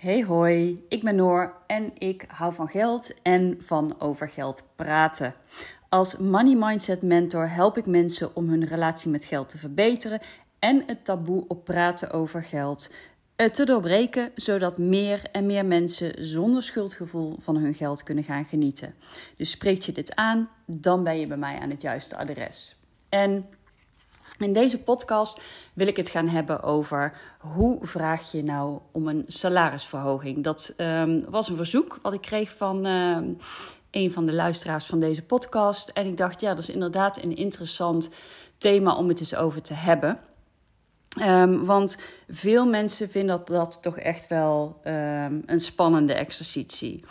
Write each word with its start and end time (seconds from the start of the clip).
Hey 0.00 0.24
hoi, 0.24 0.84
ik 0.88 1.02
ben 1.02 1.16
Noor 1.16 1.54
en 1.66 1.90
ik 1.94 2.24
hou 2.28 2.52
van 2.52 2.68
geld 2.68 3.22
en 3.22 3.56
van 3.60 4.00
over 4.00 4.28
geld 4.28 4.64
praten. 4.76 5.34
Als 5.88 6.16
Money 6.16 6.54
Mindset 6.54 7.02
Mentor 7.02 7.48
help 7.48 7.76
ik 7.76 7.86
mensen 7.86 8.36
om 8.36 8.48
hun 8.48 8.64
relatie 8.64 9.10
met 9.10 9.24
geld 9.24 9.48
te 9.48 9.58
verbeteren 9.58 10.20
en 10.58 10.82
het 10.86 11.04
taboe 11.04 11.44
op 11.48 11.64
praten 11.64 12.10
over 12.10 12.42
geld 12.42 12.92
eh, 13.36 13.48
te 13.48 13.64
doorbreken, 13.64 14.30
zodat 14.34 14.78
meer 14.78 15.22
en 15.32 15.46
meer 15.46 15.66
mensen 15.66 16.24
zonder 16.24 16.62
schuldgevoel 16.62 17.36
van 17.40 17.56
hun 17.56 17.74
geld 17.74 18.02
kunnen 18.02 18.24
gaan 18.24 18.44
genieten. 18.44 18.94
Dus 19.36 19.50
spreek 19.50 19.82
je 19.82 19.92
dit 19.92 20.14
aan, 20.14 20.48
dan 20.66 21.04
ben 21.04 21.20
je 21.20 21.26
bij 21.26 21.36
mij 21.36 21.58
aan 21.58 21.70
het 21.70 21.82
juiste 21.82 22.16
adres. 22.16 22.76
En 23.08 23.46
in 24.38 24.52
deze 24.52 24.82
podcast 24.82 25.40
wil 25.72 25.86
ik 25.86 25.96
het 25.96 26.08
gaan 26.08 26.28
hebben 26.28 26.62
over 26.62 27.12
hoe 27.38 27.78
vraag 27.86 28.32
je 28.32 28.44
nou 28.44 28.78
om 28.92 29.08
een 29.08 29.24
salarisverhoging. 29.26 30.44
Dat 30.44 30.74
um, 30.76 31.24
was 31.30 31.48
een 31.48 31.56
verzoek 31.56 31.98
wat 32.02 32.12
ik 32.12 32.20
kreeg 32.20 32.56
van 32.56 32.86
um, 32.86 33.38
een 33.90 34.12
van 34.12 34.26
de 34.26 34.32
luisteraars 34.32 34.86
van 34.86 35.00
deze 35.00 35.22
podcast. 35.22 35.88
En 35.88 36.06
ik 36.06 36.16
dacht, 36.16 36.40
ja, 36.40 36.48
dat 36.48 36.58
is 36.58 36.68
inderdaad 36.68 37.22
een 37.22 37.36
interessant 37.36 38.10
thema 38.58 38.96
om 38.96 39.08
het 39.08 39.20
eens 39.20 39.34
over 39.34 39.62
te 39.62 39.74
hebben. 39.74 40.20
Um, 41.22 41.64
want 41.64 41.98
veel 42.28 42.66
mensen 42.66 43.10
vinden 43.10 43.36
dat, 43.36 43.46
dat 43.46 43.82
toch 43.82 43.98
echt 43.98 44.28
wel 44.28 44.80
een 45.46 45.60
spannende 45.60 46.12
exercitie. 46.12 47.04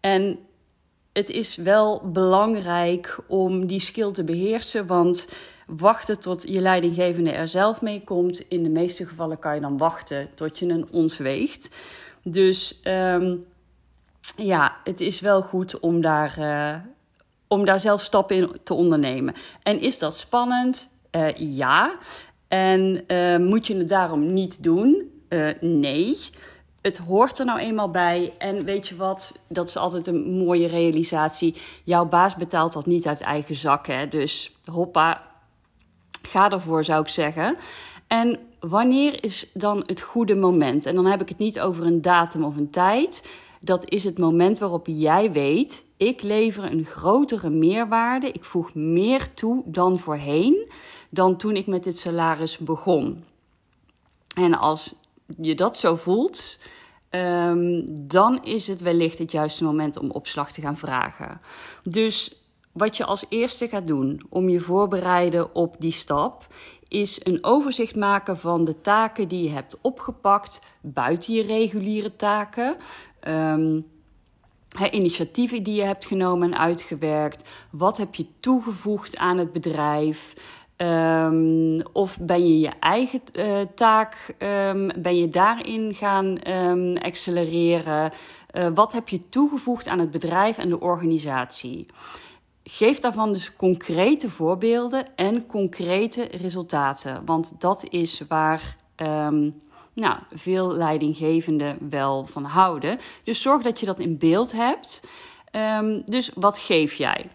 En 0.00 0.38
het 1.12 1.30
is 1.30 1.56
wel 1.56 2.10
belangrijk 2.10 3.18
om 3.28 3.66
die 3.66 3.80
skill 3.80 4.12
te 4.12 4.24
beheersen, 4.24 4.86
want 4.86 5.28
wachten 5.66 6.20
tot 6.20 6.42
je 6.48 6.60
leidinggevende 6.60 7.30
er 7.30 7.48
zelf 7.48 7.80
mee 7.80 8.04
komt. 8.04 8.48
In 8.48 8.62
de 8.62 8.68
meeste 8.68 9.06
gevallen 9.06 9.38
kan 9.38 9.54
je 9.54 9.60
dan 9.60 9.78
wachten 9.78 10.28
tot 10.34 10.58
je 10.58 10.68
een 10.68 10.88
ons 10.90 11.16
weegt. 11.16 11.76
Dus 12.22 12.80
um, 12.84 13.46
ja, 14.36 14.76
het 14.84 15.00
is 15.00 15.20
wel 15.20 15.42
goed 15.42 15.80
om 15.80 16.00
daar, 16.00 16.36
uh, 16.38 16.74
om 17.48 17.64
daar 17.64 17.80
zelf 17.80 18.00
stappen 18.00 18.36
in 18.36 18.50
te 18.62 18.74
ondernemen. 18.74 19.34
En 19.62 19.80
is 19.80 19.98
dat 19.98 20.16
spannend? 20.16 20.88
Uh, 21.10 21.34
ja. 21.34 21.96
En 22.48 23.04
uh, 23.06 23.36
moet 23.36 23.66
je 23.66 23.76
het 23.76 23.88
daarom 23.88 24.32
niet 24.32 24.62
doen? 24.62 25.10
nee. 25.60 26.18
Het 26.80 26.98
hoort 26.98 27.38
er 27.38 27.44
nou 27.44 27.58
eenmaal 27.58 27.90
bij. 27.90 28.34
En 28.38 28.64
weet 28.64 28.88
je 28.88 28.96
wat? 28.96 29.38
Dat 29.48 29.68
is 29.68 29.76
altijd 29.76 30.06
een 30.06 30.36
mooie 30.44 30.68
realisatie. 30.68 31.54
Jouw 31.84 32.04
baas 32.04 32.36
betaalt 32.36 32.72
dat 32.72 32.86
niet 32.86 33.06
uit 33.06 33.20
eigen 33.20 33.54
zak. 33.54 33.86
Hè? 33.86 34.08
Dus 34.08 34.52
hoppa, 34.64 35.22
Ga 36.26 36.50
ervoor, 36.50 36.84
zou 36.84 37.02
ik 37.02 37.08
zeggen. 37.08 37.56
En 38.06 38.38
wanneer 38.60 39.24
is 39.24 39.50
dan 39.54 39.82
het 39.86 40.00
goede 40.00 40.34
moment? 40.34 40.86
En 40.86 40.94
dan 40.94 41.06
heb 41.06 41.20
ik 41.20 41.28
het 41.28 41.38
niet 41.38 41.60
over 41.60 41.84
een 41.84 42.02
datum 42.02 42.44
of 42.44 42.56
een 42.56 42.70
tijd. 42.70 43.30
Dat 43.60 43.90
is 43.90 44.04
het 44.04 44.18
moment 44.18 44.58
waarop 44.58 44.86
jij 44.90 45.32
weet: 45.32 45.84
ik 45.96 46.22
lever 46.22 46.64
een 46.64 46.84
grotere 46.84 47.50
meerwaarde. 47.50 48.30
Ik 48.30 48.44
voeg 48.44 48.74
meer 48.74 49.34
toe 49.34 49.62
dan 49.66 49.98
voorheen, 49.98 50.72
dan 51.10 51.36
toen 51.36 51.56
ik 51.56 51.66
met 51.66 51.84
dit 51.84 51.98
salaris 51.98 52.58
begon. 52.58 53.24
En 54.34 54.58
als 54.58 54.94
je 55.40 55.54
dat 55.54 55.78
zo 55.78 55.96
voelt, 55.96 56.58
um, 57.10 57.84
dan 58.08 58.44
is 58.44 58.66
het 58.66 58.80
wellicht 58.80 59.18
het 59.18 59.32
juiste 59.32 59.64
moment 59.64 59.98
om 59.98 60.10
opslag 60.10 60.52
te 60.52 60.60
gaan 60.60 60.76
vragen. 60.76 61.40
Dus 61.82 62.45
wat 62.76 62.96
je 62.96 63.04
als 63.04 63.24
eerste 63.28 63.68
gaat 63.68 63.86
doen 63.86 64.22
om 64.28 64.48
je 64.48 64.60
voorbereiden 64.60 65.54
op 65.54 65.76
die 65.78 65.92
stap, 65.92 66.46
is 66.88 67.20
een 67.24 67.44
overzicht 67.44 67.96
maken 67.96 68.38
van 68.38 68.64
de 68.64 68.80
taken 68.80 69.28
die 69.28 69.42
je 69.42 69.50
hebt 69.50 69.78
opgepakt 69.80 70.60
buiten 70.80 71.34
je 71.34 71.42
reguliere 71.42 72.16
taken. 72.16 72.76
Um, 73.28 73.86
initiatieven 74.90 75.62
die 75.62 75.74
je 75.74 75.82
hebt 75.82 76.04
genomen 76.04 76.52
en 76.52 76.58
uitgewerkt. 76.58 77.48
Wat 77.70 77.96
heb 77.96 78.14
je 78.14 78.26
toegevoegd 78.40 79.16
aan 79.16 79.38
het 79.38 79.52
bedrijf? 79.52 80.34
Um, 80.76 81.82
of 81.92 82.18
ben 82.20 82.48
je 82.48 82.58
je 82.58 82.70
eigen 82.80 83.20
uh, 83.32 83.60
taak, 83.74 84.34
um, 84.38 84.90
ben 84.96 85.16
je 85.16 85.30
daarin 85.30 85.94
gaan 85.94 86.42
accelereren? 87.02 88.12
Uh, 88.52 88.68
wat 88.74 88.92
heb 88.92 89.08
je 89.08 89.28
toegevoegd 89.28 89.86
aan 89.86 89.98
het 89.98 90.10
bedrijf 90.10 90.58
en 90.58 90.68
de 90.68 90.80
organisatie? 90.80 91.86
Geef 92.68 92.98
daarvan 92.98 93.32
dus 93.32 93.56
concrete 93.56 94.30
voorbeelden 94.30 95.16
en 95.16 95.46
concrete 95.46 96.22
resultaten. 96.22 97.24
Want 97.24 97.52
dat 97.58 97.84
is 97.88 98.22
waar 98.28 98.76
um, 98.96 99.62
nou, 99.92 100.18
veel 100.32 100.72
leidinggevenden 100.72 101.90
wel 101.90 102.26
van 102.26 102.44
houden. 102.44 102.98
Dus 103.24 103.42
zorg 103.42 103.62
dat 103.62 103.80
je 103.80 103.86
dat 103.86 104.00
in 104.00 104.18
beeld 104.18 104.52
hebt. 104.52 105.06
Um, 105.52 106.02
dus 106.04 106.30
wat 106.34 106.58
geef 106.58 106.94
jij? 106.94 107.30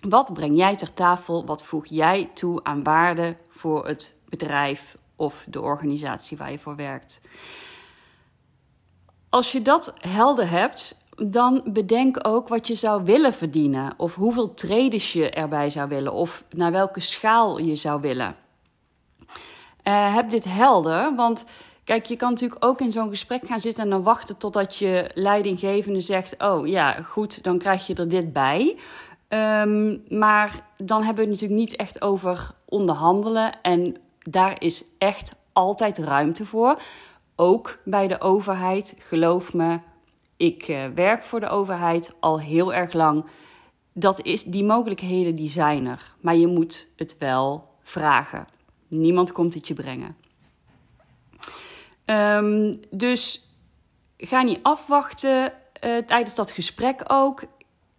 Wat 0.00 0.32
breng 0.32 0.56
jij 0.56 0.76
ter 0.76 0.92
tafel? 0.92 1.44
Wat 1.44 1.64
voeg 1.64 1.86
jij 1.86 2.30
toe 2.34 2.64
aan 2.64 2.82
waarde 2.82 3.36
voor 3.48 3.86
het 3.86 4.16
bedrijf 4.28 4.96
of 5.16 5.46
de 5.48 5.60
organisatie 5.60 6.36
waar 6.36 6.50
je 6.50 6.58
voor 6.58 6.76
werkt? 6.76 7.20
Als 9.28 9.52
je 9.52 9.62
dat 9.62 9.94
helder 9.98 10.50
hebt, 10.50 10.96
dan 11.22 11.62
bedenk 11.64 12.18
ook 12.28 12.48
wat 12.48 12.66
je 12.66 12.74
zou 12.74 13.04
willen 13.04 13.32
verdienen. 13.32 13.92
Of 13.96 14.14
hoeveel 14.14 14.54
traders 14.54 15.12
je 15.12 15.30
erbij 15.30 15.70
zou 15.70 15.88
willen. 15.88 16.12
Of 16.12 16.44
naar 16.50 16.72
welke 16.72 17.00
schaal 17.00 17.58
je 17.58 17.74
zou 17.74 18.00
willen. 18.00 18.36
Uh, 19.84 20.14
heb 20.14 20.30
dit 20.30 20.44
helder, 20.44 21.14
want 21.14 21.46
kijk, 21.84 22.06
je 22.06 22.16
kan 22.16 22.30
natuurlijk 22.30 22.64
ook 22.64 22.80
in 22.80 22.92
zo'n 22.92 23.08
gesprek 23.08 23.46
gaan 23.46 23.60
zitten 23.60 23.84
en 23.84 23.90
dan 23.90 24.02
wachten 24.02 24.36
totdat 24.36 24.76
je 24.76 25.10
leidinggevende 25.14 26.00
zegt: 26.00 26.34
Oh 26.38 26.66
ja, 26.66 26.92
goed, 26.92 27.44
dan 27.44 27.58
krijg 27.58 27.86
je 27.86 27.94
er 27.94 28.08
dit 28.08 28.32
bij. 28.32 28.78
Um, 29.28 30.02
maar 30.08 30.64
dan 30.76 31.02
hebben 31.02 31.24
we 31.24 31.30
het 31.30 31.40
natuurlijk 31.40 31.70
niet 31.70 31.76
echt 31.76 32.02
over 32.02 32.50
onderhandelen. 32.64 33.62
En 33.62 33.96
daar 34.18 34.62
is 34.62 34.84
echt 34.98 35.34
altijd 35.52 35.98
ruimte 35.98 36.44
voor. 36.44 36.80
Ook 37.36 37.78
bij 37.84 38.06
de 38.08 38.20
overheid, 38.20 38.94
geloof 38.98 39.54
me, 39.54 39.78
ik 40.40 40.68
uh, 40.68 40.84
werk 40.94 41.22
voor 41.22 41.40
de 41.40 41.48
overheid 41.48 42.14
al 42.20 42.40
heel 42.40 42.74
erg 42.74 42.92
lang. 42.92 43.24
Dat 43.92 44.22
is, 44.22 44.44
die 44.44 44.64
mogelijkheden 44.64 45.36
die 45.36 45.50
zijn 45.50 45.86
er. 45.86 46.14
Maar 46.20 46.36
je 46.36 46.46
moet 46.46 46.88
het 46.96 47.16
wel 47.18 47.68
vragen. 47.82 48.46
Niemand 48.88 49.32
komt 49.32 49.54
het 49.54 49.68
je 49.68 49.74
brengen. 49.74 50.16
Um, 52.04 52.74
dus 52.90 53.48
ga 54.16 54.42
niet 54.42 54.58
afwachten 54.62 55.52
uh, 55.84 55.96
tijdens 55.96 56.34
dat 56.34 56.50
gesprek 56.50 57.02
ook. 57.06 57.44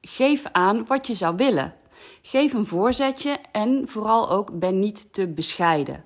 Geef 0.01 0.45
aan 0.51 0.85
wat 0.85 1.07
je 1.07 1.13
zou 1.13 1.35
willen. 1.35 1.75
Geef 2.21 2.53
een 2.53 2.65
voorzetje 2.65 3.39
en 3.51 3.83
vooral 3.87 4.29
ook 4.29 4.59
ben 4.59 4.79
niet 4.79 5.13
te 5.13 5.27
bescheiden. 5.27 6.03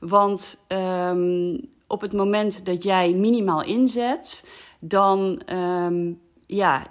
Want 0.00 0.64
um, 0.68 1.72
op 1.86 2.00
het 2.00 2.12
moment 2.12 2.66
dat 2.66 2.82
jij 2.82 3.12
minimaal 3.12 3.62
inzet, 3.62 4.48
dan 4.88 5.42
um, 5.54 6.20
ja, 6.46 6.86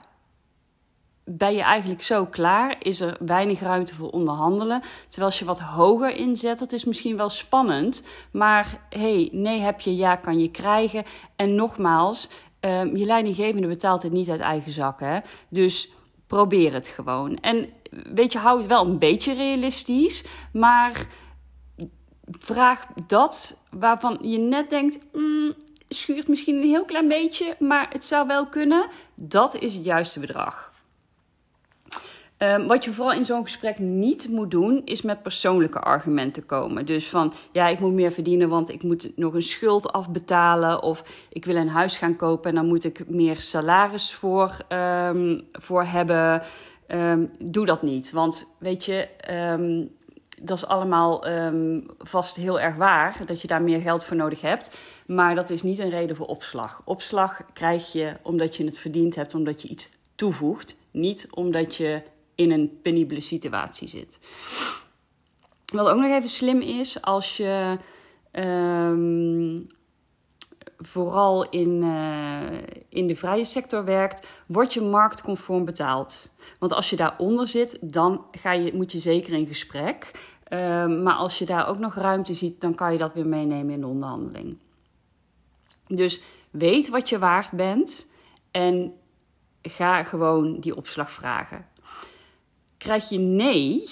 ben 1.25 1.53
je 1.53 1.61
eigenlijk 1.61 2.01
zo 2.01 2.25
klaar. 2.25 2.75
Is 2.79 2.99
er 2.99 3.17
weinig 3.25 3.59
ruimte 3.59 3.95
voor 3.95 4.09
onderhandelen. 4.09 4.81
Terwijl 5.07 5.31
als 5.31 5.39
je 5.39 5.45
wat 5.45 5.59
hoger 5.59 6.15
inzet, 6.15 6.59
dat 6.59 6.71
is 6.71 6.83
misschien 6.83 7.17
wel 7.17 7.29
spannend. 7.29 8.07
Maar 8.31 8.79
hey, 8.89 9.29
nee 9.31 9.59
heb 9.59 9.81
je, 9.81 9.95
ja 9.95 10.15
kan 10.15 10.39
je 10.39 10.51
krijgen. 10.51 11.03
En 11.35 11.55
nogmaals, 11.55 12.29
um, 12.59 12.95
je 12.95 13.05
leidinggevende 13.05 13.67
betaalt 13.67 14.03
het 14.03 14.11
niet 14.11 14.29
uit 14.29 14.39
eigen 14.39 14.71
zak. 14.71 14.99
Hè? 14.99 15.19
Dus 15.49 15.91
probeer 16.27 16.73
het 16.73 16.87
gewoon. 16.87 17.37
En 17.37 17.69
weet 18.13 18.31
je, 18.31 18.39
hou 18.39 18.57
het 18.57 18.67
wel 18.67 18.85
een 18.85 18.99
beetje 18.99 19.33
realistisch. 19.33 20.25
Maar 20.53 21.07
vraag 22.31 22.85
dat 23.07 23.59
waarvan 23.71 24.17
je 24.21 24.37
net 24.37 24.69
denkt... 24.69 24.99
Mm, 25.13 25.53
schuurt 25.93 26.27
misschien 26.27 26.55
een 26.55 26.67
heel 26.67 26.85
klein 26.85 27.07
beetje, 27.07 27.55
maar 27.59 27.87
het 27.89 28.03
zou 28.03 28.27
wel 28.27 28.45
kunnen. 28.47 28.85
Dat 29.15 29.55
is 29.55 29.73
het 29.73 29.85
juiste 29.85 30.19
bedrag. 30.19 30.71
Um, 32.37 32.67
wat 32.67 32.83
je 32.83 32.93
vooral 32.93 33.13
in 33.13 33.25
zo'n 33.25 33.43
gesprek 33.43 33.79
niet 33.79 34.29
moet 34.29 34.51
doen, 34.51 34.81
is 34.85 35.01
met 35.01 35.21
persoonlijke 35.21 35.79
argumenten 35.79 36.45
komen. 36.45 36.85
Dus 36.85 37.09
van 37.09 37.33
ja, 37.51 37.67
ik 37.67 37.79
moet 37.79 37.93
meer 37.93 38.11
verdienen, 38.11 38.49
want 38.49 38.69
ik 38.69 38.83
moet 38.83 39.11
nog 39.15 39.33
een 39.33 39.41
schuld 39.41 39.91
afbetalen. 39.91 40.81
Of 40.81 41.03
ik 41.29 41.45
wil 41.45 41.55
een 41.55 41.69
huis 41.69 41.97
gaan 41.97 42.15
kopen 42.15 42.49
en 42.49 42.55
dan 42.55 42.67
moet 42.67 42.83
ik 42.83 43.09
meer 43.09 43.39
salaris 43.39 44.13
voor, 44.13 44.57
um, 44.69 45.47
voor 45.51 45.83
hebben. 45.83 46.41
Um, 46.87 47.31
doe 47.39 47.65
dat 47.65 47.81
niet. 47.81 48.11
Want 48.11 48.55
weet 48.59 48.85
je, 48.85 49.07
dat 50.43 50.57
is 50.57 50.65
allemaal 50.65 51.27
um, 51.27 51.85
vast 51.97 52.35
heel 52.35 52.59
erg 52.59 52.75
waar, 52.75 53.17
dat 53.25 53.41
je 53.41 53.47
daar 53.47 53.61
meer 53.61 53.81
geld 53.81 54.03
voor 54.03 54.17
nodig 54.17 54.41
hebt. 54.41 54.77
Maar 55.05 55.35
dat 55.35 55.49
is 55.49 55.61
niet 55.61 55.79
een 55.79 55.89
reden 55.89 56.15
voor 56.15 56.25
opslag. 56.25 56.81
Opslag 56.85 57.41
krijg 57.53 57.91
je 57.91 58.13
omdat 58.21 58.55
je 58.55 58.65
het 58.65 58.79
verdiend 58.79 59.15
hebt, 59.15 59.35
omdat 59.35 59.61
je 59.61 59.67
iets 59.67 59.89
toevoegt. 60.15 60.75
Niet 60.91 61.27
omdat 61.31 61.75
je 61.75 62.01
in 62.35 62.51
een 62.51 62.79
penibele 62.81 63.19
situatie 63.19 63.87
zit. 63.87 64.19
Wat 65.73 65.89
ook 65.89 65.99
nog 65.99 66.11
even 66.11 66.29
slim 66.29 66.61
is, 66.61 67.01
als 67.01 67.37
je 67.37 67.77
um, 68.31 69.67
vooral 70.77 71.49
in, 71.49 71.83
uh, 71.83 72.59
in 72.89 73.07
de 73.07 73.15
vrije 73.15 73.45
sector 73.45 73.85
werkt, 73.85 74.27
word 74.47 74.73
je 74.73 74.81
marktconform 74.81 75.65
betaald. 75.65 76.31
Want 76.59 76.73
als 76.73 76.89
je 76.89 76.95
daaronder 76.95 77.47
zit, 77.47 77.77
dan 77.81 78.25
ga 78.31 78.51
je, 78.51 78.73
moet 78.73 78.91
je 78.91 78.99
zeker 78.99 79.33
in 79.33 79.47
gesprek. 79.47 80.11
Uh, 80.53 80.85
maar 80.85 81.13
als 81.13 81.39
je 81.39 81.45
daar 81.45 81.67
ook 81.67 81.79
nog 81.79 81.95
ruimte 81.95 82.33
ziet, 82.33 82.61
dan 82.61 82.75
kan 82.75 82.91
je 82.91 82.97
dat 82.97 83.13
weer 83.13 83.27
meenemen 83.27 83.73
in 83.73 83.81
de 83.81 83.87
onderhandeling. 83.87 84.57
Dus 85.87 86.21
weet 86.49 86.89
wat 86.89 87.09
je 87.09 87.19
waard 87.19 87.51
bent 87.51 88.09
en 88.51 88.93
ga 89.61 90.03
gewoon 90.03 90.59
die 90.59 90.75
opslag 90.75 91.11
vragen. 91.11 91.67
Krijg 92.77 93.09
je 93.09 93.17
nee, 93.17 93.89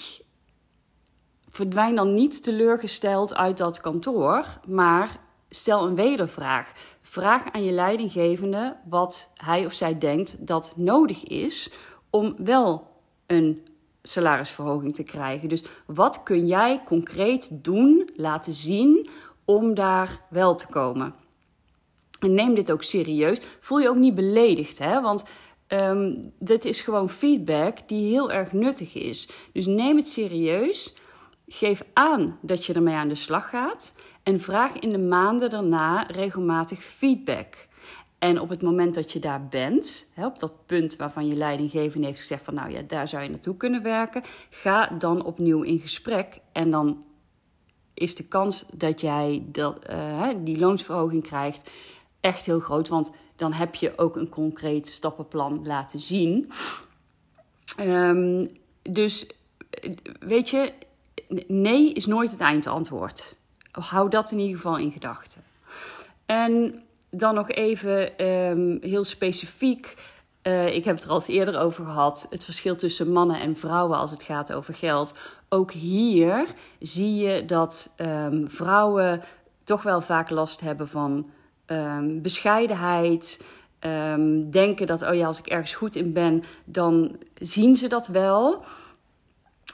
verdwijn 1.50 1.96
dan 1.96 2.14
niet 2.14 2.44
teleurgesteld 2.44 3.36
uit 3.36 3.58
dat 3.58 3.82
kantoor, 3.82 4.46
maar 4.68 5.20
stel 5.50 5.88
een 5.88 5.96
wedervraag. 5.96 6.72
Vraag 7.02 7.52
aan 7.52 7.64
je 7.64 7.72
leidinggevende 7.72 8.78
wat 8.90 9.32
hij 9.36 9.66
of 9.66 9.74
zij 9.74 9.98
denkt 9.98 10.48
dat 10.48 10.74
nodig 10.76 11.24
is 11.24 11.72
om 12.10 12.36
wel 12.38 12.88
een 13.26 13.66
salarisverhoging 14.04 14.96
te 14.96 15.04
krijgen. 15.04 15.50
Dus 15.50 15.64
wat 15.86 16.24
kun 16.24 16.48
jij 16.48 16.82
concreet 16.86 17.50
doen, 17.52 18.10
laten 18.16 18.54
zien 18.54 19.10
om 19.46 19.74
daar 19.74 20.22
wel 20.30 20.56
te 20.56 20.68
komen? 20.68 21.16
En 22.20 22.34
neem 22.34 22.54
dit 22.54 22.72
ook 22.72 22.84
serieus. 22.84 23.40
Voel 23.60 23.80
je 23.80 23.90
ook 23.90 23.96
niet 23.96 24.16
beledigd, 24.16 24.80
hè? 24.80 25.02
Want 25.02 25.26
um, 25.68 26.32
dit 26.40 26.66
is 26.66 26.82
gewoon 26.82 27.10
feedback 27.10 27.78
die 27.88 28.12
heel 28.12 28.32
erg 28.32 28.52
nuttig 28.52 28.96
is. 28.96 29.30
Dus 29.54 29.66
neem 29.66 29.98
het 29.98 30.08
serieus. 30.08 30.94
Geef 31.46 31.84
aan 31.94 32.38
dat 32.42 32.66
je 32.66 32.74
ermee 32.74 32.96
aan 32.96 33.08
de 33.08 33.16
slag 33.16 33.50
gaat. 33.50 33.94
En 34.24 34.40
vraag 34.40 34.80
in 34.80 34.90
de 34.90 35.00
maanden 35.00 35.50
daarna 35.50 36.04
regelmatig 36.04 36.84
feedback. 36.84 37.68
En 38.22 38.40
op 38.40 38.50
het 38.50 38.62
moment 38.62 38.96
dat 38.96 39.12
je 39.12 39.20
daar 39.20 39.48
bent, 39.48 40.12
op 40.16 40.40
dat 40.40 40.66
punt 40.66 40.96
waarvan 40.96 41.28
je 41.28 41.36
leidinggevende 41.36 42.08
heeft 42.08 42.20
gezegd 42.20 42.44
van 42.44 42.54
nou 42.54 42.72
ja, 42.72 42.82
daar 42.82 43.08
zou 43.08 43.24
je 43.24 43.30
naartoe 43.30 43.58
kunnen 43.58 43.82
werken, 43.82 44.24
ga 44.50 44.88
dan 44.88 45.24
opnieuw 45.24 45.62
in 45.62 45.80
gesprek. 45.80 46.40
En 46.52 46.72
dan 46.72 47.04
is 47.94 48.16
de 48.16 48.24
kans 48.24 48.66
dat 48.74 49.02
jij 49.02 49.44
dat, 49.46 49.90
uh, 49.90 50.30
die 50.38 50.60
loonsverhoging 50.60 51.24
krijgt 51.24 51.70
echt 52.20 52.46
heel 52.46 52.60
groot. 52.60 52.88
Want 52.88 53.12
dan 53.36 53.54
heb 53.54 53.76
je 53.76 53.98
ook 53.98 54.16
een 54.16 54.30
concreet 54.30 54.88
stappenplan 54.88 55.66
laten 55.66 56.00
zien. 56.00 56.52
Um, 57.80 58.48
dus 58.82 59.28
weet 60.20 60.50
je, 60.50 60.74
nee 61.48 61.94
is 61.94 62.06
nooit 62.06 62.32
het 62.32 62.40
eindantwoord. 62.40 63.38
Hou 63.72 64.10
dat 64.10 64.32
in 64.32 64.40
ieder 64.40 64.56
geval 64.56 64.78
in 64.78 64.92
gedachten. 64.92 65.44
En 66.26 66.84
dan 67.12 67.36
nog 67.36 67.50
even 67.50 68.26
um, 68.26 68.78
heel 68.82 69.04
specifiek. 69.04 69.96
Uh, 70.44 70.76
ik 70.76 70.86
heb 70.86 70.96
het 70.96 71.04
er 71.04 71.10
al 71.10 71.16
eens 71.16 71.28
eerder 71.28 71.60
over 71.60 71.86
gehad. 71.86 72.28
Het 72.30 72.44
verschil 72.44 72.76
tussen 72.76 73.12
mannen 73.12 73.40
en 73.40 73.56
vrouwen 73.56 73.98
als 73.98 74.12
het 74.12 74.24
gaat 74.24 74.54
over 74.54 74.74
geld. 74.74 75.18
Ook 75.50 75.72
hier 75.72 76.46
zie 76.80 77.16
je 77.16 77.46
dat 77.46 77.94
um, 77.98 78.50
vrouwen 78.50 79.22
toch 79.64 79.84
wel 79.84 80.02
vaak 80.02 80.30
last 80.30 80.60
hebben 80.60 80.88
van 80.88 81.30
um, 81.68 82.22
bescheidenheid. 82.22 83.46
denken 84.50 84.88
dat, 84.88 85.02
oh 85.02 85.14
ja, 85.14 85.26
als 85.26 85.40
ik 85.40 85.48
ergens 85.48 85.74
goed 85.74 85.96
in 85.96 86.14
ben, 86.14 86.44
dan 86.66 87.18
zien 87.34 87.76
ze 87.76 87.88
dat 87.88 88.08
wel. 88.08 88.64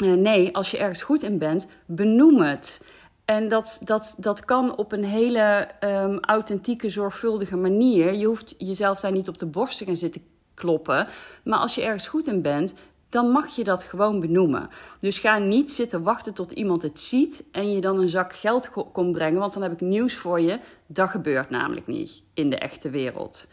Uh, 0.01 0.13
nee, 0.13 0.55
als 0.55 0.71
je 0.71 0.77
ergens 0.77 1.01
goed 1.01 1.23
in 1.23 1.37
bent, 1.37 1.67
benoem 1.85 2.41
het. 2.41 2.81
En 3.27 3.47
dat, 3.47 3.79
dat, 3.83 4.15
dat 4.17 4.45
kan 4.45 4.77
op 4.77 4.91
een 4.91 5.03
hele 5.03 5.67
um, 5.79 6.19
authentieke, 6.19 6.89
zorgvuldige 6.89 7.55
manier. 7.55 8.13
Je 8.13 8.25
hoeft 8.25 8.55
jezelf 8.57 8.99
daar 8.99 9.11
niet 9.11 9.27
op 9.27 9.37
de 9.37 9.45
borst 9.45 9.77
te 9.77 9.85
gaan 9.85 9.95
zitten 9.95 10.21
kloppen. 10.53 11.07
Maar 11.43 11.59
als 11.59 11.75
je 11.75 11.81
ergens 11.81 12.07
goed 12.07 12.27
in 12.27 12.41
bent, 12.41 12.73
dan 13.09 13.29
mag 13.29 13.55
je 13.55 13.63
dat 13.63 13.83
gewoon 13.83 14.19
benoemen. 14.19 14.69
Dus 14.99 15.19
ga 15.19 15.37
niet 15.37 15.71
zitten 15.71 16.03
wachten 16.03 16.33
tot 16.33 16.51
iemand 16.51 16.81
het 16.81 16.99
ziet 16.99 17.43
en 17.51 17.71
je 17.71 17.81
dan 17.81 17.99
een 17.99 18.09
zak 18.09 18.33
geld 18.33 18.69
komt 18.91 19.11
brengen. 19.11 19.39
Want 19.39 19.53
dan 19.53 19.61
heb 19.61 19.71
ik 19.71 19.81
nieuws 19.81 20.15
voor 20.15 20.39
je. 20.41 20.59
Dat 20.85 21.09
gebeurt 21.09 21.49
namelijk 21.49 21.87
niet 21.87 22.21
in 22.33 22.49
de 22.49 22.57
echte 22.57 22.89
wereld. 22.89 23.47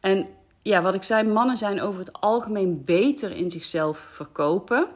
En 0.00 0.26
ja, 0.62 0.82
wat 0.82 0.94
ik 0.94 1.02
zei, 1.02 1.28
mannen 1.28 1.56
zijn 1.56 1.80
over 1.80 1.98
het 1.98 2.12
algemeen 2.12 2.84
beter 2.84 3.30
in 3.30 3.50
zichzelf 3.50 3.98
verkopen. 3.98 4.86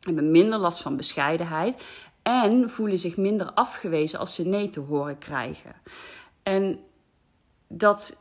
Hebben 0.00 0.30
minder 0.30 0.58
last 0.58 0.82
van 0.82 0.96
bescheidenheid 0.96 1.82
en 2.22 2.70
voelen 2.70 2.98
zich 2.98 3.16
minder 3.16 3.52
afgewezen 3.52 4.18
als 4.18 4.34
ze 4.34 4.46
nee 4.46 4.68
te 4.68 4.80
horen 4.80 5.18
krijgen. 5.18 5.74
En 6.42 6.78
dat 7.68 8.16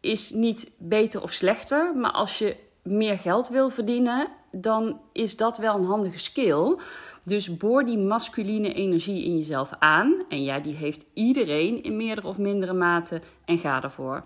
is 0.00 0.30
niet 0.30 0.70
beter 0.78 1.22
of 1.22 1.32
slechter, 1.32 1.96
maar 1.96 2.10
als 2.12 2.38
je 2.38 2.56
meer 2.82 3.18
geld 3.18 3.48
wil 3.48 3.70
verdienen, 3.70 4.28
dan 4.50 5.00
is 5.12 5.36
dat 5.36 5.58
wel 5.58 5.74
een 5.74 5.84
handige 5.84 6.18
skill. 6.18 6.76
Dus 7.22 7.56
boor 7.56 7.84
die 7.84 7.98
masculine 7.98 8.74
energie 8.74 9.24
in 9.24 9.36
jezelf 9.36 9.70
aan. 9.78 10.24
En 10.28 10.42
ja, 10.42 10.58
die 10.58 10.74
heeft 10.74 11.04
iedereen 11.12 11.82
in 11.82 11.96
meerdere 11.96 12.26
of 12.26 12.38
mindere 12.38 12.72
mate 12.72 13.20
en 13.44 13.58
ga 13.58 13.82
ervoor. 13.82 14.24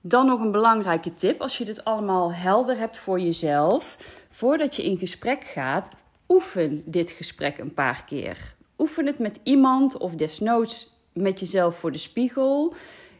Dan 0.00 0.26
nog 0.26 0.40
een 0.40 0.50
belangrijke 0.50 1.14
tip 1.14 1.40
als 1.40 1.58
je 1.58 1.64
dit 1.64 1.84
allemaal 1.84 2.32
helder 2.32 2.78
hebt 2.78 2.98
voor 2.98 3.20
jezelf. 3.20 3.98
Voordat 4.30 4.76
je 4.76 4.84
in 4.84 4.98
gesprek 4.98 5.44
gaat, 5.44 5.90
oefen 6.30 6.82
dit 6.84 7.10
gesprek 7.10 7.58
een 7.58 7.74
paar 7.74 8.04
keer. 8.04 8.54
Oefen 8.78 9.06
het 9.06 9.18
met 9.18 9.40
iemand 9.42 9.96
of 9.96 10.14
desnoods 10.14 10.98
met 11.12 11.40
jezelf 11.40 11.78
voor 11.78 11.92
de 11.92 11.98
spiegel. 11.98 12.74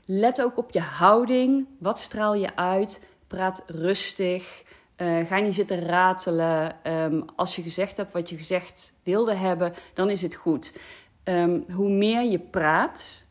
Let 0.04 0.42
ook 0.42 0.56
op 0.56 0.70
je 0.70 0.80
houding. 0.80 1.66
Wat 1.78 1.98
straal 1.98 2.34
je 2.34 2.56
uit? 2.56 3.06
Praat 3.26 3.64
rustig. 3.66 4.64
Uh, 4.96 5.26
ga 5.26 5.38
niet 5.38 5.54
zitten 5.54 5.86
ratelen. 5.86 6.76
Um, 6.84 7.24
als 7.36 7.56
je 7.56 7.62
gezegd 7.62 7.96
hebt 7.96 8.12
wat 8.12 8.28
je 8.28 8.36
gezegd 8.36 8.92
wilde 9.02 9.34
hebben, 9.34 9.72
dan 9.94 10.10
is 10.10 10.22
het 10.22 10.34
goed. 10.34 10.80
Um, 11.24 11.64
hoe 11.72 11.90
meer 11.90 12.22
je 12.22 12.38
praat 12.38 13.26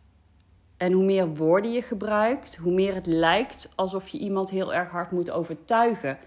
en 0.77 0.91
hoe 0.91 1.03
meer 1.03 1.35
woorden 1.35 1.71
je 1.71 1.81
gebruikt, 1.81 2.55
hoe 2.55 2.73
meer 2.73 2.93
het 2.93 3.05
lijkt 3.05 3.71
alsof 3.75 4.07
je 4.07 4.17
iemand 4.17 4.49
heel 4.49 4.73
erg 4.73 4.89
hard 4.89 5.11
moet 5.11 5.31
overtuigen 5.31 6.17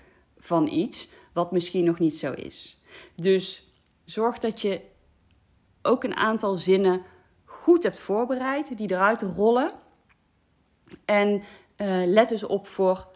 van 0.42 0.66
iets 0.66 1.08
wat 1.32 1.52
misschien 1.52 1.84
nog 1.84 1.98
niet 1.98 2.16
zo 2.16 2.32
is. 2.32 2.80
Dus 3.14 3.72
zorg 4.04 4.38
dat 4.38 4.60
je 4.60 4.80
ook 5.82 6.04
een 6.04 6.16
aantal 6.16 6.56
zinnen 6.56 7.02
goed 7.44 7.82
hebt 7.82 7.98
voorbereid, 7.98 8.76
die 8.76 8.90
eruit 8.90 9.22
rollen. 9.22 9.72
En 11.04 11.42
uh, 11.76 12.02
let 12.06 12.28
dus 12.28 12.44
op 12.44 12.66
voor 12.66 13.08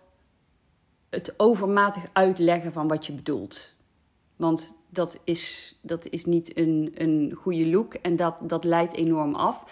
het 1.10 1.34
overmatig 1.36 2.06
uitleggen 2.12 2.72
van 2.72 2.88
wat 2.88 3.06
je 3.06 3.12
bedoelt. 3.12 3.74
Want 4.36 4.76
dat 4.88 5.20
is, 5.24 5.74
dat 5.82 6.06
is 6.06 6.24
niet 6.24 6.56
een, 6.56 6.92
een 6.94 7.34
goede 7.38 7.66
look 7.66 7.94
en 7.94 8.16
dat, 8.16 8.42
dat 8.44 8.64
leidt 8.64 8.94
enorm 8.94 9.34
af. 9.34 9.64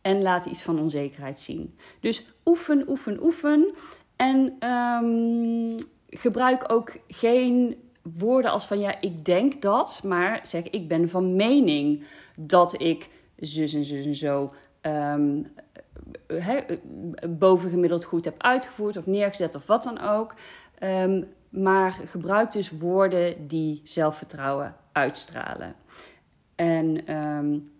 En 0.00 0.22
laat 0.22 0.46
iets 0.46 0.62
van 0.62 0.80
onzekerheid 0.80 1.40
zien. 1.40 1.76
Dus 2.00 2.26
oefen, 2.44 2.88
oefen, 2.88 3.22
oefen. 3.22 3.74
En 4.16 4.68
um, 4.68 5.76
gebruik 6.12 6.72
ook 6.72 6.98
geen 7.08 7.76
woorden 8.02 8.50
als 8.50 8.66
van 8.66 8.80
ja, 8.80 9.00
ik 9.00 9.24
denk 9.24 9.62
dat, 9.62 10.02
maar 10.04 10.40
zeg 10.42 10.62
ik 10.70 10.88
ben 10.88 11.10
van 11.10 11.36
mening 11.36 12.04
dat 12.36 12.80
ik 12.80 13.08
zus 13.36 13.74
en 13.74 13.84
zus 13.84 14.04
en 14.04 14.14
zo 14.14 14.52
he, 16.26 16.78
bovengemiddeld 17.28 18.04
goed 18.04 18.24
heb 18.24 18.42
uitgevoerd 18.42 18.96
of 18.96 19.06
neergezet 19.06 19.54
of 19.54 19.66
wat 19.66 19.82
dan 19.82 20.00
ook. 20.00 20.34
Um, 20.82 21.28
maar 21.48 21.92
gebruik 21.92 22.52
dus 22.52 22.70
woorden 22.70 23.46
die 23.46 23.80
zelfvertrouwen 23.84 24.76
uitstralen. 24.92 25.74
En 26.54 27.16
um, 27.16 27.72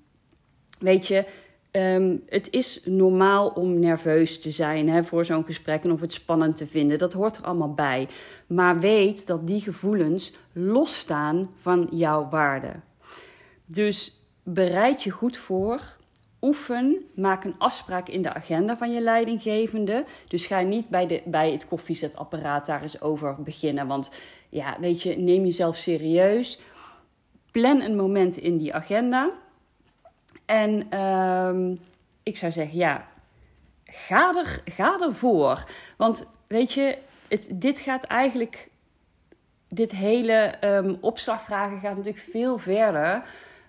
weet 0.78 1.06
je, 1.06 1.26
Um, 1.76 2.22
het 2.28 2.50
is 2.50 2.80
normaal 2.84 3.48
om 3.48 3.78
nerveus 3.78 4.40
te 4.40 4.50
zijn 4.50 5.04
voor 5.04 5.24
zo'n 5.24 5.44
gesprek 5.44 5.84
en 5.84 5.92
of 5.92 6.00
het 6.00 6.12
spannend 6.12 6.56
te 6.56 6.66
vinden. 6.66 6.98
Dat 6.98 7.12
hoort 7.12 7.36
er 7.36 7.44
allemaal 7.44 7.74
bij. 7.74 8.08
Maar 8.46 8.80
weet 8.80 9.26
dat 9.26 9.46
die 9.46 9.60
gevoelens 9.60 10.32
losstaan 10.52 11.50
van 11.60 11.88
jouw 11.90 12.28
waarde. 12.28 12.72
Dus 13.66 14.26
bereid 14.42 15.02
je 15.02 15.10
goed 15.10 15.36
voor. 15.36 15.80
Oefen, 16.40 16.96
maak 17.14 17.44
een 17.44 17.58
afspraak 17.58 18.08
in 18.08 18.22
de 18.22 18.34
agenda 18.34 18.76
van 18.76 18.92
je 18.92 19.00
leidinggevende. 19.00 20.04
Dus 20.28 20.46
ga 20.46 20.60
niet 20.60 20.88
bij, 20.88 21.06
de, 21.06 21.22
bij 21.24 21.52
het 21.52 21.68
koffiezetapparaat 21.68 22.66
daar 22.66 22.82
eens 22.82 23.00
over 23.00 23.42
beginnen. 23.42 23.86
Want 23.86 24.10
ja, 24.48 24.76
weet 24.80 25.02
je, 25.02 25.16
neem 25.16 25.44
jezelf 25.44 25.76
serieus. 25.76 26.60
Plan 27.50 27.80
een 27.80 27.96
moment 27.96 28.36
in 28.36 28.56
die 28.56 28.74
agenda. 28.74 29.30
En 30.52 30.98
um, 31.00 31.80
ik 32.22 32.36
zou 32.36 32.52
zeggen, 32.52 32.78
ja, 32.78 33.06
ga, 33.84 34.34
er, 34.36 34.62
ga 34.64 34.98
ervoor. 35.00 35.64
Want 35.96 36.26
weet 36.46 36.72
je, 36.72 36.98
dit 37.54 37.80
gaat 37.80 38.04
eigenlijk, 38.04 38.68
dit 39.68 39.90
hele 39.90 40.54
um, 40.64 40.96
opslagvragen 41.00 41.80
gaat 41.80 41.96
natuurlijk 41.96 42.24
veel 42.30 42.58
verder 42.58 43.22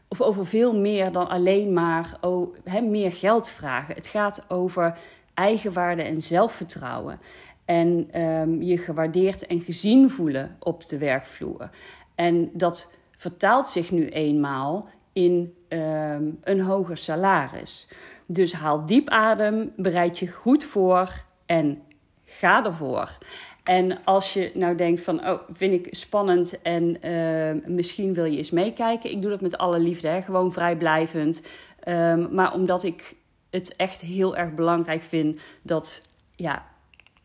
of 0.07 0.21
over 0.21 0.45
veel 0.45 0.79
meer 0.79 1.11
dan 1.11 1.27
alleen 1.27 1.73
maar 1.73 2.17
oh, 2.21 2.55
meer 2.81 3.11
geld 3.11 3.49
vragen. 3.49 3.95
Het 3.95 4.07
gaat 4.07 4.45
over 4.47 4.97
eigenwaarde 5.33 6.01
en 6.01 6.21
zelfvertrouwen. 6.21 7.19
En 7.65 8.21
um, 8.21 8.61
je 8.61 8.77
gewaardeerd 8.77 9.47
en 9.47 9.59
gezien 9.59 10.09
voelen 10.09 10.55
op 10.59 10.87
de 10.87 10.97
werkvloer. 10.97 11.69
En 12.15 12.49
dat 12.53 12.91
vertaalt 13.11 13.67
zich 13.67 13.91
nu 13.91 14.09
eenmaal 14.09 14.87
in 15.13 15.53
um, 15.69 16.39
een 16.41 16.61
hoger 16.61 16.97
salaris. 16.97 17.87
Dus 18.25 18.53
haal 18.53 18.85
diep 18.85 19.09
adem, 19.09 19.73
bereid 19.77 20.19
je 20.19 20.27
goed 20.27 20.63
voor 20.63 21.23
en 21.45 21.81
ga 22.25 22.65
ervoor. 22.65 23.17
En 23.63 24.03
als 24.03 24.33
je 24.33 24.51
nou 24.53 24.75
denkt 24.75 25.01
van, 25.01 25.27
oh, 25.27 25.41
vind 25.51 25.73
ik 25.73 25.95
spannend 25.95 26.61
en 26.61 27.07
uh, 27.07 27.65
misschien 27.65 28.13
wil 28.13 28.25
je 28.25 28.37
eens 28.37 28.51
meekijken. 28.51 29.11
Ik 29.11 29.21
doe 29.21 29.29
dat 29.29 29.41
met 29.41 29.57
alle 29.57 29.79
liefde, 29.79 30.07
hè? 30.07 30.21
gewoon 30.21 30.51
vrijblijvend. 30.51 31.41
Um, 31.87 32.27
maar 32.31 32.53
omdat 32.53 32.83
ik 32.83 33.15
het 33.49 33.75
echt 33.75 34.01
heel 34.01 34.35
erg 34.37 34.53
belangrijk 34.53 35.01
vind 35.01 35.39
dat 35.61 36.01
ja, 36.35 36.65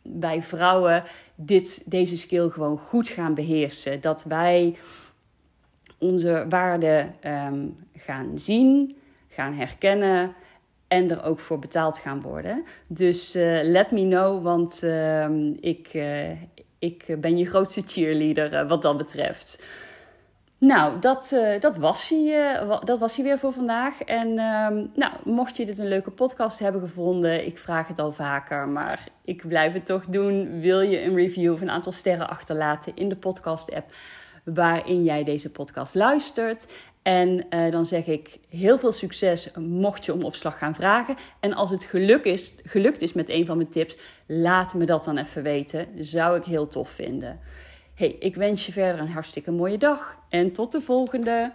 wij 0.02 0.42
vrouwen 0.42 1.02
dit, 1.34 1.82
deze 1.84 2.16
skill 2.16 2.48
gewoon 2.48 2.78
goed 2.78 3.08
gaan 3.08 3.34
beheersen. 3.34 4.00
Dat 4.00 4.24
wij 4.24 4.76
onze 5.98 6.46
waarden 6.48 7.14
um, 7.26 7.76
gaan 7.96 8.38
zien, 8.38 8.96
gaan 9.28 9.52
herkennen 9.52 10.34
en 10.88 11.10
er 11.10 11.24
ook 11.24 11.38
voor 11.38 11.58
betaald 11.58 11.98
gaan 11.98 12.20
worden. 12.20 12.64
Dus 12.86 13.36
uh, 13.36 13.58
let 13.62 13.90
me 13.90 14.00
know, 14.00 14.42
want 14.42 14.82
uh, 14.84 15.28
ik, 15.60 15.94
uh, 15.94 16.30
ik 16.78 17.16
ben 17.20 17.38
je 17.38 17.46
grootste 17.46 17.82
cheerleader 17.86 18.52
uh, 18.52 18.68
wat 18.68 18.82
dat 18.82 18.96
betreft. 18.96 19.64
Nou, 20.60 20.98
dat, 20.98 21.36
dat, 21.60 21.76
was 21.76 22.08
hij, 22.08 22.60
dat 22.84 22.98
was 22.98 23.16
hij 23.16 23.24
weer 23.24 23.38
voor 23.38 23.52
vandaag. 23.52 24.02
En 24.02 24.38
ehm, 24.38 24.84
nou, 24.94 25.12
mocht 25.24 25.56
je 25.56 25.66
dit 25.66 25.78
een 25.78 25.88
leuke 25.88 26.10
podcast 26.10 26.58
hebben 26.58 26.80
gevonden, 26.80 27.46
ik 27.46 27.58
vraag 27.58 27.88
het 27.88 27.98
al 27.98 28.12
vaker, 28.12 28.68
maar 28.68 29.08
ik 29.24 29.48
blijf 29.48 29.72
het 29.72 29.86
toch 29.86 30.06
doen. 30.06 30.60
Wil 30.60 30.80
je 30.80 31.02
een 31.02 31.14
review 31.14 31.52
of 31.52 31.60
een 31.60 31.70
aantal 31.70 31.92
sterren 31.92 32.28
achterlaten 32.28 32.92
in 32.96 33.08
de 33.08 33.16
podcast-app 33.16 33.92
waarin 34.54 35.04
jij 35.04 35.24
deze 35.24 35.50
podcast 35.50 35.94
luistert? 35.94 36.68
En 37.02 37.46
uh, 37.50 37.70
dan 37.70 37.86
zeg 37.86 38.06
ik 38.06 38.38
heel 38.48 38.78
veel 38.78 38.92
succes 38.92 39.50
mocht 39.56 40.04
je 40.04 40.12
om 40.12 40.22
opslag 40.22 40.58
gaan 40.58 40.74
vragen. 40.74 41.16
En 41.40 41.52
als 41.52 41.70
het 41.70 41.84
geluk 41.84 42.24
is, 42.24 42.54
gelukt 42.62 43.02
is 43.02 43.12
met 43.12 43.28
een 43.28 43.46
van 43.46 43.56
mijn 43.56 43.68
tips, 43.68 43.96
laat 44.26 44.74
me 44.74 44.84
dat 44.84 45.04
dan 45.04 45.18
even 45.18 45.42
weten. 45.42 45.86
Zou 45.96 46.36
ik 46.36 46.44
heel 46.44 46.66
tof 46.66 46.90
vinden. 46.90 47.40
Hey, 47.94 48.16
ik 48.18 48.34
wens 48.34 48.66
je 48.66 48.72
verder 48.72 49.00
een 49.00 49.12
hartstikke 49.12 49.50
mooie 49.50 49.78
dag 49.78 50.18
en 50.28 50.52
tot 50.52 50.72
de 50.72 50.80
volgende. 50.80 51.52